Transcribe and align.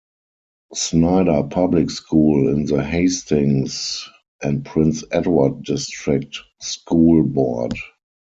Snider 0.73 1.43
Public 1.43 1.91
School 1.91 2.47
in 2.49 2.65
the 2.65 2.83
Hastings 2.83 4.09
and 4.41 4.65
Prince 4.65 5.03
Edward 5.11 5.61
District 5.61 6.35
School 6.59 7.21
Board. 7.21 7.77